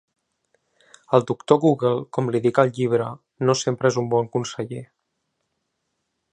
[1.17, 3.11] El «Doctor Google», com li dic al llibre,
[3.49, 4.85] no sempre és un bon conseller.